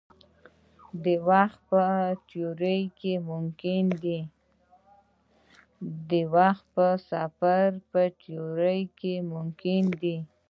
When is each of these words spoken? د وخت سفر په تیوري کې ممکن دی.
د 6.09 6.17
وخت 6.35 6.73
سفر 7.11 7.67
په 7.91 8.01
تیوري 8.21 8.73
کې 8.99 9.15
ممکن 9.33 9.83
دی. 10.01 10.17